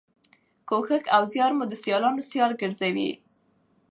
[0.69, 3.09] کوښښ او زیار مو د سیالانو سیال ګرځوي.